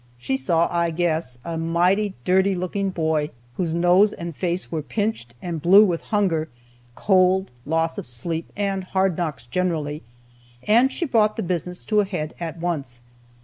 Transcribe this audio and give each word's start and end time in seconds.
She 0.17 0.35
saw, 0.35 0.67
I 0.75 0.89
guess, 0.89 1.37
a 1.45 1.59
mighty 1.59 2.15
dirty 2.25 2.55
looking 2.55 2.89
boy, 2.89 3.29
whose 3.57 3.75
nose 3.75 4.13
and 4.13 4.35
face 4.35 4.71
were 4.71 4.81
pinched 4.81 5.35
and 5.43 5.61
blue 5.61 5.85
with 5.85 6.05
hunger, 6.09 6.49
cold, 6.95 7.51
loss 7.67 7.99
of 7.99 8.07
sleep, 8.07 8.51
and 8.55 8.83
hard 8.83 9.15
knocks 9.15 9.45
generally, 9.45 10.01
and 10.67 10.91
she 10.91 11.05
brought 11.05 11.35
the 11.35 11.43
business 11.43 11.83
to 11.83 11.99
a 11.99 12.05
head 12.05 12.33
at 12.39 12.57
once. 12.57 13.03